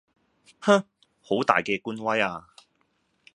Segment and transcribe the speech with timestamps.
[0.59, 0.79] 哼,
[1.21, 2.47] 好大嘅官威呀!